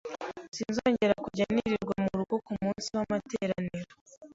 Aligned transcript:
sinzongera 0.55 1.13
kujya 1.23 1.45
nirirwa 1.53 1.95
murugo 2.03 2.35
kumunsi 2.45 2.87
w’amateraniro. 2.95 3.91